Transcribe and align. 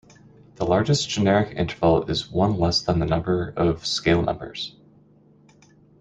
The 0.55 0.65
largest 0.65 1.09
generic 1.09 1.55
interval 1.55 2.09
is 2.09 2.31
one 2.31 2.57
less 2.57 2.81
than 2.81 2.97
the 2.97 3.05
number 3.05 3.49
of 3.55 3.85
scale 3.85 4.23
members. 4.23 4.75